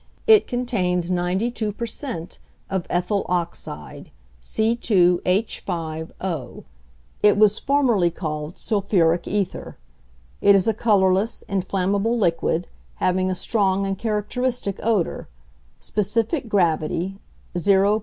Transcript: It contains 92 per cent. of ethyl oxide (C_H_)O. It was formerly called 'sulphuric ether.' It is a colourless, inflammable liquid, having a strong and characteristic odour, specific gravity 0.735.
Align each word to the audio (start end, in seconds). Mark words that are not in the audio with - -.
It 0.25 0.47
contains 0.47 1.11
92 1.11 1.71
per 1.73 1.85
cent. 1.85 2.39
of 2.71 2.87
ethyl 2.89 3.23
oxide 3.29 4.09
(C_H_)O. 4.41 5.19
It 7.21 7.37
was 7.37 7.59
formerly 7.59 8.09
called 8.09 8.57
'sulphuric 8.57 9.27
ether.' 9.27 9.77
It 10.41 10.55
is 10.55 10.67
a 10.67 10.73
colourless, 10.73 11.43
inflammable 11.47 12.17
liquid, 12.17 12.67
having 12.95 13.29
a 13.29 13.35
strong 13.35 13.85
and 13.85 13.95
characteristic 13.95 14.79
odour, 14.81 15.27
specific 15.79 16.49
gravity 16.49 17.19
0.735. 17.55 17.99